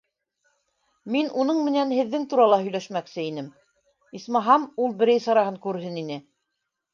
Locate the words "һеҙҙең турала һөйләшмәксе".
1.97-3.27